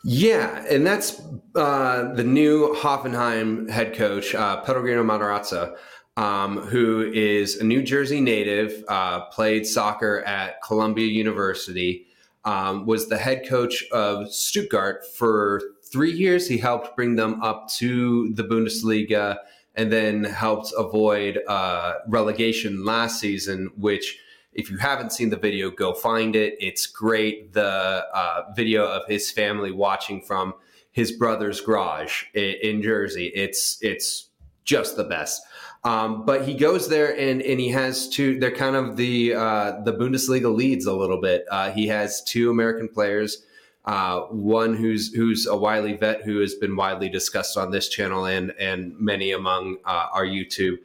[0.05, 1.22] Yeah, and that's
[1.57, 5.74] uh, the new Hoffenheim head coach, uh, Pellegrino Matarazzo,
[6.18, 12.07] um, who is a New Jersey native, uh, played soccer at Columbia University,
[12.44, 16.46] um, was the head coach of Stuttgart for three years.
[16.46, 19.38] He helped bring them up to the Bundesliga
[19.74, 24.18] and then helped avoid uh, relegation last season, which
[24.52, 26.54] if you haven't seen the video, go find it.
[26.60, 27.52] It's great.
[27.52, 30.54] The uh, video of his family watching from
[30.92, 33.32] his brother's garage in, in Jersey.
[33.34, 34.28] It's it's
[34.64, 35.42] just the best.
[35.82, 38.38] Um, but he goes there and and he has two.
[38.38, 41.44] They're kind of the uh, the Bundesliga leads a little bit.
[41.50, 43.44] Uh, he has two American players
[43.84, 48.24] uh, one who's who's a wily vet who has been widely discussed on this channel
[48.24, 50.78] and and many among uh, our YouTube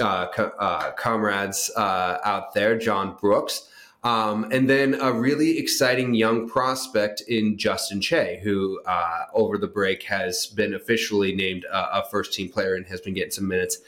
[0.00, 3.68] uh, co- uh, comrades uh, out there, John Brooks.
[4.02, 9.66] Um, and then a really exciting young prospect in Justin Che, who uh, over the
[9.66, 13.46] break has been officially named a, a first team player and has been getting some
[13.46, 13.78] minutes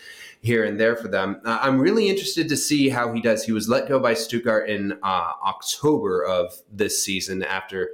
[0.43, 1.41] here and there for them.
[1.45, 3.45] Uh, I'm really interested to see how he does.
[3.45, 7.91] He was let go by Stuttgart in uh, October of this season after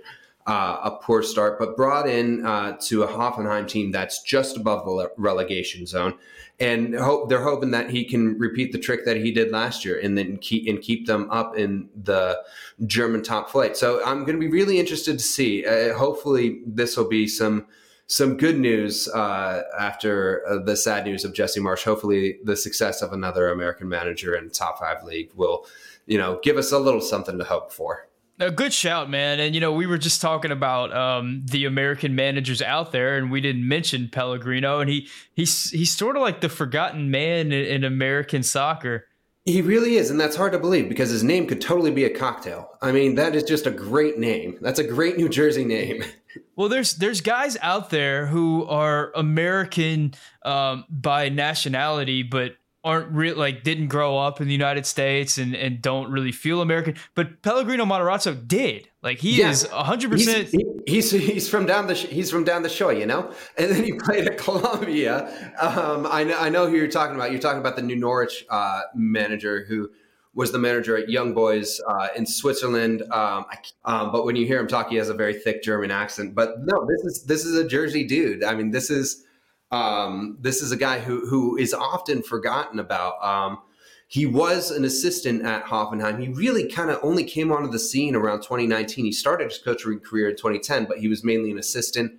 [0.48, 4.86] uh, a poor start, but brought in uh, to a Hoffenheim team that's just above
[4.86, 6.14] the relegation zone,
[6.58, 10.00] and hope they're hoping that he can repeat the trick that he did last year,
[10.00, 12.40] and then keep and keep them up in the
[12.86, 13.76] German top flight.
[13.76, 15.66] So I'm going to be really interested to see.
[15.66, 17.66] Uh, hopefully, this will be some
[18.06, 21.84] some good news uh, after uh, the sad news of Jesse Marsch.
[21.84, 25.66] Hopefully, the success of another American manager in top five league will,
[26.06, 28.07] you know, give us a little something to hope for.
[28.40, 29.40] A good shout, man.
[29.40, 33.30] And you know, we were just talking about um, the American managers out there, and
[33.30, 37.64] we didn't mention Pellegrino, and he he's he's sort of like the forgotten man in,
[37.64, 39.06] in American soccer.
[39.44, 42.10] He really is, and that's hard to believe because his name could totally be a
[42.10, 42.68] cocktail.
[42.82, 44.58] I mean, that is just a great name.
[44.60, 46.04] That's a great New Jersey name.
[46.54, 53.36] Well, there's there's guys out there who are American um, by nationality, but aren't real
[53.36, 56.94] like didn't grow up in the United States and, and don't really feel American.
[57.14, 58.88] But Pellegrino Matarazzo did.
[59.02, 59.50] Like he yeah.
[59.50, 60.54] is hundred percent.
[60.86, 63.32] He's he's from down the he's from down the shore, you know.
[63.56, 65.54] And then he played at Columbia.
[65.60, 67.30] Um, I know I know who you're talking about.
[67.30, 69.90] You're talking about the new Norwich uh, manager who
[70.34, 73.02] was the manager at Young Boys uh, in Switzerland.
[73.10, 73.44] Um,
[73.84, 76.34] um, but when you hear him talk, he has a very thick German accent.
[76.34, 78.44] But no, this is this is a Jersey dude.
[78.44, 79.24] I mean, this is
[79.70, 83.22] um, this is a guy who who is often forgotten about.
[83.22, 83.58] Um,
[84.06, 86.18] he was an assistant at Hoffenheim.
[86.18, 89.04] He really kind of only came onto the scene around 2019.
[89.04, 92.12] He started his coaching career in 2010, but he was mainly an assistant.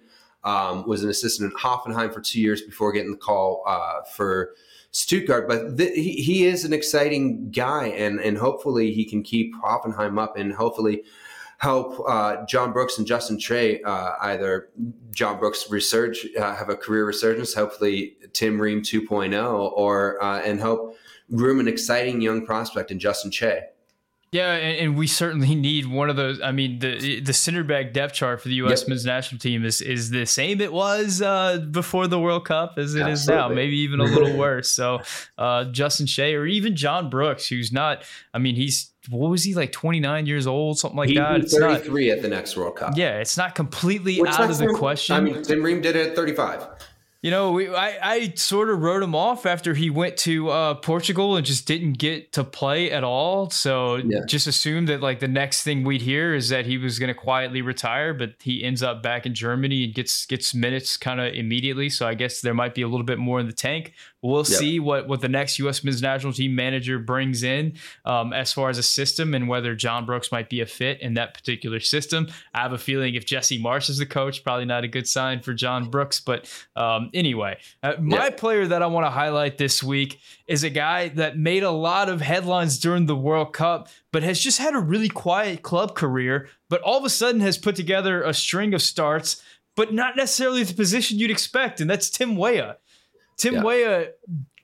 [0.43, 4.53] Um, was an assistant at Hoffenheim for two years before getting the call uh, for
[4.91, 5.49] Stuttgart.
[5.49, 10.21] But th- he, he is an exciting guy, and and hopefully he can keep Hoffenheim
[10.21, 11.03] up, and hopefully
[11.59, 14.69] help uh, John Brooks and Justin Che uh, either
[15.11, 20.59] John Brooks resurge, uh, have a career resurgence, hopefully Tim Ream 2.0, or uh, and
[20.59, 20.95] help
[21.35, 23.63] groom an exciting young prospect in Justin Che.
[24.31, 26.39] Yeah, and, and, we certainly need one of those.
[26.39, 28.81] I mean, the the center back depth chart for the U.S.
[28.81, 28.89] Yep.
[28.89, 32.93] men's national team is is the same it was uh, before the World Cup as
[32.93, 33.11] it Absolutely.
[33.13, 34.69] is now, maybe even a little worse.
[34.69, 34.99] So,
[35.39, 38.03] uh, Justin Che or even John Brooks, who's not.
[38.31, 41.57] I mean, he's what was he like 29 years old something like he that it's
[41.57, 44.67] 33 not, at the next world cup yeah it's not completely Which out of the
[44.67, 46.67] question i mean tim ream did it at 35
[47.21, 50.75] you know, we, I, I sort of wrote him off after he went to uh,
[50.75, 53.49] Portugal and just didn't get to play at all.
[53.49, 54.19] So yeah.
[54.25, 57.19] just assumed that like the next thing we'd hear is that he was going to
[57.19, 61.33] quietly retire, but he ends up back in Germany and gets gets minutes kind of
[61.33, 61.89] immediately.
[61.89, 63.93] So I guess there might be a little bit more in the tank.
[64.21, 64.45] We'll yep.
[64.45, 65.83] see what, what the next U.S.
[65.83, 70.05] men's national team manager brings in um, as far as a system and whether John
[70.05, 72.27] Brooks might be a fit in that particular system.
[72.53, 75.41] I have a feeling if Jesse Marsch is the coach, probably not a good sign
[75.41, 76.19] for John Brooks.
[76.19, 78.37] But um, anyway, uh, my yep.
[78.37, 82.09] player that I want to highlight this week is a guy that made a lot
[82.09, 86.49] of headlines during the World Cup, but has just had a really quiet club career,
[86.69, 89.41] but all of a sudden has put together a string of starts,
[89.75, 92.77] but not necessarily the position you'd expect, and that's Tim Weah.
[93.39, 93.63] Tim yeah.
[93.63, 94.07] Weah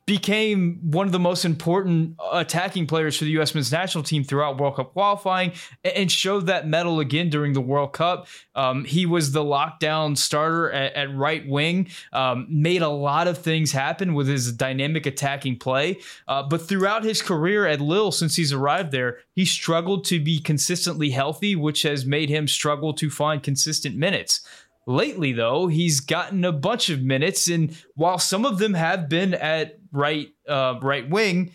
[0.05, 3.55] became one of the most important attacking players for the U.S.
[3.55, 5.53] men's national team throughout World Cup qualifying
[5.84, 8.28] and showed that mettle again during the World Cup.
[8.53, 13.39] Um, he was the lockdown starter at, at right wing, um, made a lot of
[13.39, 15.97] things happen with his dynamic attacking play.
[16.28, 20.39] Uh, but throughout his career at Lille, since he's arrived there, he struggled to be
[20.39, 24.41] consistently healthy, which has made him struggle to find consistent minutes.
[24.88, 29.33] Lately, though, he's gotten a bunch of minutes, and while some of them have been
[29.33, 31.51] at right uh, right wing,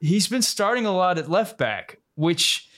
[0.00, 2.68] he's been starting a lot at left back, which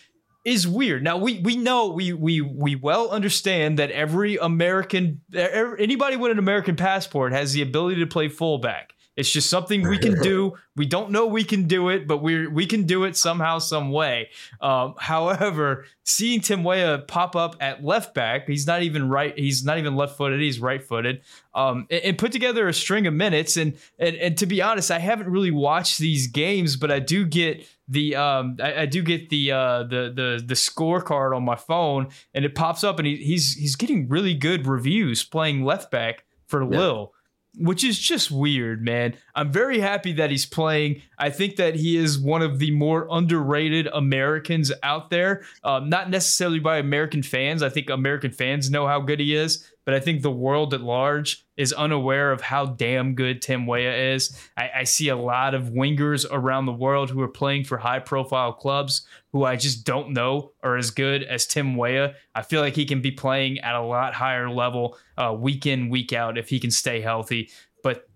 [0.44, 1.02] is weird.
[1.02, 6.38] Now we we know we we we well understand that every American anybody with an
[6.38, 8.92] American passport has the ability to play fullback.
[9.16, 10.54] It's just something we can do.
[10.76, 13.90] We don't know we can do it, but we we can do it somehow, some
[13.90, 14.28] way.
[14.60, 19.36] Um, however, seeing Tim Weah pop up at left back, he's not even right.
[19.36, 20.40] He's not even left footed.
[20.40, 21.22] He's right footed.
[21.54, 23.56] Um, and, and, put together a string of minutes.
[23.56, 27.24] And, and and to be honest, I haven't really watched these games, but I do
[27.24, 31.56] get the um I, I do get the uh the the the scorecard on my
[31.56, 35.90] phone, and it pops up, and he, he's he's getting really good reviews playing left
[35.90, 36.78] back for yeah.
[36.78, 37.12] Lille
[37.57, 39.16] which is just weird, man.
[39.34, 41.02] I'm very happy that he's playing.
[41.18, 45.44] I think that he is one of the more underrated Americans out there.
[45.64, 47.62] Um, not necessarily by American fans.
[47.62, 50.82] I think American fans know how good he is, but I think the world at
[50.82, 54.37] large is unaware of how damn good Tim Weah is.
[54.57, 58.01] I, I see a lot of wingers around the world who are playing for high
[58.01, 62.14] profile clubs who I just don't know are as good as Tim Weah.
[62.34, 65.89] I feel like he can be playing at a lot higher level uh, week in,
[65.89, 67.51] week out if he can stay healthy.
[67.84, 68.09] But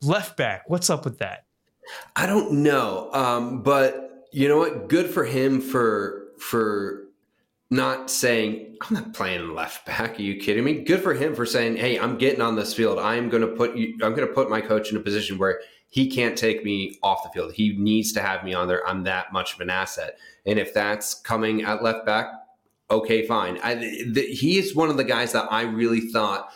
[0.00, 1.44] left back, what's up with that?
[2.16, 3.10] I don't know.
[3.12, 4.88] Um, but you know what?
[4.88, 7.09] Good for him for for
[7.70, 10.18] not saying I'm not playing left back.
[10.18, 10.82] Are you kidding me?
[10.82, 12.98] Good for him for saying, "Hey, I'm getting on this field.
[12.98, 13.94] I am going to put you.
[14.02, 17.22] I'm going to put my coach in a position where he can't take me off
[17.22, 17.52] the field.
[17.52, 18.86] He needs to have me on there.
[18.86, 20.18] I'm that much of an asset.
[20.46, 22.26] And if that's coming at left back,
[22.90, 23.58] okay, fine.
[23.62, 26.48] I, the, he is one of the guys that I really thought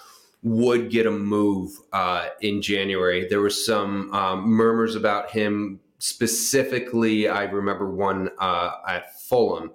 [0.42, 3.26] would get a move uh, in January.
[3.28, 7.28] There were some um, murmurs about him specifically.
[7.28, 9.72] I remember one uh, at Fulham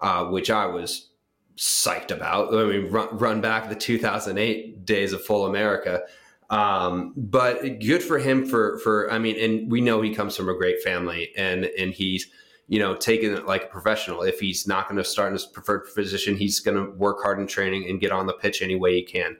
[0.00, 1.08] uh, which I was
[1.56, 2.54] psyched about.
[2.54, 6.02] I mean, run, run back the 2008 days of Fulhamerica.
[6.50, 10.48] Um, but good for him for, for, I mean, and we know he comes from
[10.48, 12.28] a great family and, and he's,
[12.68, 14.22] you know, taking it like a professional.
[14.22, 17.40] If he's not going to start in his preferred position, he's going to work hard
[17.40, 19.36] in training and get on the pitch any way he can,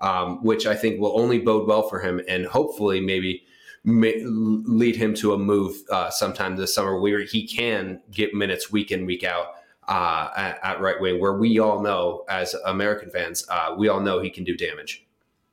[0.00, 3.44] um, which I think will only bode well for him and hopefully maybe
[3.84, 8.72] may lead him to a move uh, sometime this summer where he can get minutes
[8.72, 9.46] week in, week out
[9.88, 14.00] uh, at, at, right wing, where we all know as American fans, uh, we all
[14.00, 15.07] know he can do damage.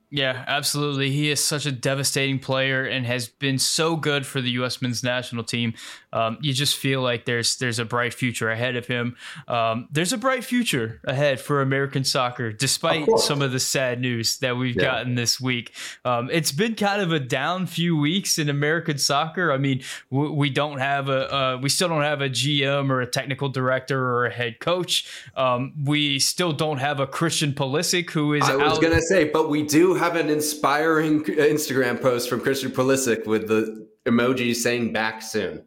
[0.09, 1.11] Yeah, absolutely.
[1.11, 4.81] He is such a devastating player and has been so good for the U.S.
[4.81, 5.73] men's national team.
[6.13, 9.17] Um, you just feel like there's there's a bright future ahead of him.
[9.49, 13.99] Um, there's a bright future ahead for American soccer, despite of some of the sad
[13.99, 14.83] news that we've yeah.
[14.83, 15.73] gotten this week.
[16.05, 19.51] Um, it's been kind of a down few weeks in American soccer.
[19.51, 23.01] I mean, w- we don't have a uh, we still don't have a GM or
[23.01, 25.05] a technical director or a head coach.
[25.35, 28.43] Um, we still don't have a Christian Pulisic who is.
[28.43, 33.25] I was gonna say, but we do have an inspiring Instagram post from Christian Pulisic
[33.25, 35.63] with the emoji saying "back soon."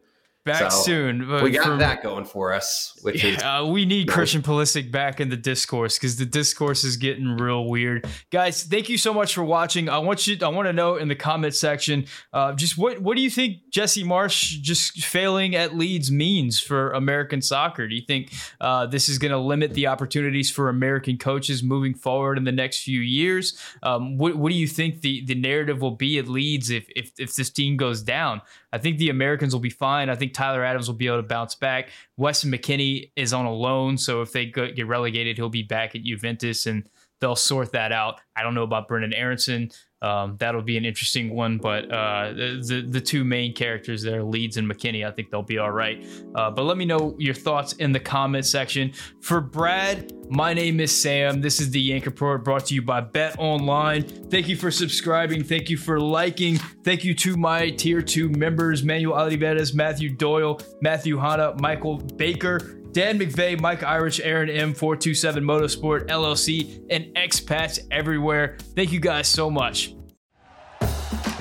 [0.49, 1.41] Back so soon.
[1.43, 2.97] We got that going for us.
[3.01, 4.15] Which yeah, is uh, we need nice.
[4.15, 8.07] Christian Pulisic back in the discourse because the discourse is getting real weird.
[8.31, 9.89] Guys, thank you so much for watching.
[9.89, 10.37] I want you.
[10.41, 13.69] I want to know in the comment section, uh, just what what do you think
[13.69, 17.87] Jesse Marsch just failing at Leeds means for American soccer?
[17.87, 21.93] Do you think uh, this is going to limit the opportunities for American coaches moving
[21.93, 23.59] forward in the next few years?
[23.83, 27.11] Um, what what do you think the the narrative will be at Leeds if if
[27.17, 28.41] if this team goes down?
[28.71, 30.09] I think the Americans will be fine.
[30.09, 31.89] I think Tyler Adams will be able to bounce back.
[32.17, 36.03] Weston McKennie is on a loan, so if they get relegated, he'll be back at
[36.03, 36.87] Juventus and
[37.19, 38.21] they'll sort that out.
[38.35, 39.71] I don't know about Brenden Aaronson.
[40.01, 44.55] Um, that'll be an interesting one, but uh, the, the, two main characters there, Leeds
[44.55, 46.05] and McKennie, I think they'll be all right.
[46.35, 48.93] Uh, but let me know your thoughts in the comment section.
[49.19, 51.41] For Brad, my name is Sam.
[51.41, 54.03] This is the Yank Report brought to you by Bet Online.
[54.03, 55.43] Thank you for subscribing.
[55.43, 56.55] Thank you for liking.
[56.85, 62.78] Thank you to my tier two members, Manuel Oliveras, Matthew Doyle, Matthew Hanna, Michael Baker,
[62.91, 68.57] Dan McVeigh, Mike Irish, Aaron M427 Motorsport LLC, and expats everywhere.
[68.75, 69.95] Thank you guys so much.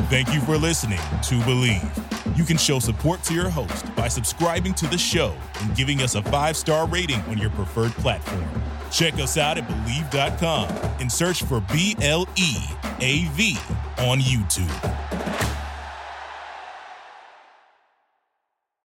[0.08, 2.36] Thank you for listening to Bleav.
[2.38, 6.14] You can show support to your host by subscribing to the show and giving us
[6.14, 8.46] a five star rating on your preferred platform.
[8.90, 10.68] Check us out at Bleav.com
[11.00, 12.56] and search for B L E
[13.00, 13.58] A V
[13.98, 14.72] on YouTube.